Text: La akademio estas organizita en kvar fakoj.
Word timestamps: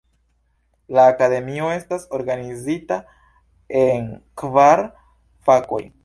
La 0.99 1.01
akademio 1.09 1.67
estas 1.73 2.07
organizita 2.19 2.97
en 3.81 4.07
kvar 4.43 4.81
fakoj. 5.51 5.83